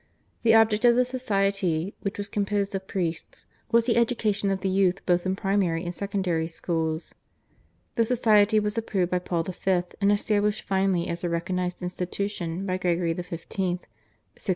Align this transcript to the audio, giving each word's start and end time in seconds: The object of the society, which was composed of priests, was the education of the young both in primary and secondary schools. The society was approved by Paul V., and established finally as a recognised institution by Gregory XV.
The 0.41 0.55
object 0.55 0.83
of 0.83 0.95
the 0.95 1.05
society, 1.05 1.93
which 2.01 2.17
was 2.17 2.27
composed 2.27 2.73
of 2.73 2.87
priests, 2.87 3.45
was 3.71 3.85
the 3.85 3.97
education 3.97 4.49
of 4.49 4.61
the 4.61 4.67
young 4.69 4.93
both 5.05 5.27
in 5.27 5.35
primary 5.35 5.83
and 5.83 5.93
secondary 5.93 6.47
schools. 6.47 7.13
The 7.93 8.05
society 8.05 8.59
was 8.59 8.79
approved 8.79 9.11
by 9.11 9.19
Paul 9.19 9.43
V., 9.43 9.83
and 10.01 10.11
established 10.11 10.63
finally 10.63 11.07
as 11.07 11.23
a 11.23 11.29
recognised 11.29 11.83
institution 11.83 12.65
by 12.65 12.77
Gregory 12.79 13.13
XV. 13.13 13.77